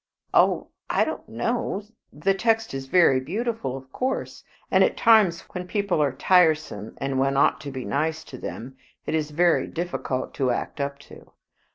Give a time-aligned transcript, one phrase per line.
[0.33, 1.83] "Oh, I don't know.
[2.11, 7.19] The text is very beautiful, of course, and at times, when people are tiresome and
[7.19, 11.33] one ought to be nice to them, it is very difficult to act up to.